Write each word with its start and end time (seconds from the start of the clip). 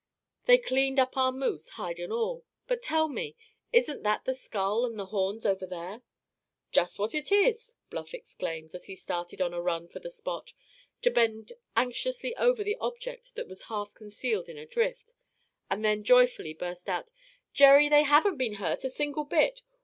They 0.45 0.57
cleaned 0.57 0.99
up 0.99 1.15
our 1.15 1.31
moose, 1.31 1.69
hide 1.77 1.99
and 1.99 2.11
all. 2.11 2.43
But, 2.65 2.81
tell 2.81 3.07
me, 3.07 3.35
isn't 3.71 4.01
that 4.01 4.25
the 4.25 4.33
skull 4.33 4.83
and 4.83 4.97
the 4.97 5.05
horns 5.05 5.45
over 5.45 5.67
there?" 5.67 6.01
"Just 6.71 6.97
what 6.97 7.13
it 7.13 7.31
is!" 7.31 7.75
Bluff 7.91 8.15
exclaimed, 8.15 8.73
as 8.73 8.85
he 8.85 8.95
started 8.95 9.43
on 9.43 9.53
a 9.53 9.61
run 9.61 9.87
for 9.87 9.99
the 9.99 10.09
spot, 10.09 10.53
to 11.03 11.11
bend 11.11 11.53
anxiously 11.77 12.35
over 12.37 12.63
the 12.63 12.77
object 12.77 13.35
that 13.35 13.47
was 13.47 13.65
half 13.69 13.93
concealed 13.93 14.49
in 14.49 14.57
a 14.57 14.65
drift, 14.65 15.13
and 15.69 15.85
then 15.85 16.03
joyfully 16.03 16.55
burst 16.55 16.89
out: 16.89 17.11
"Jerry, 17.53 17.87
they 17.87 18.01
haven't 18.01 18.37
been 18.37 18.53
hurt 18.55 18.83
a 18.83 18.89
single 18.89 19.25
bit. 19.25 19.61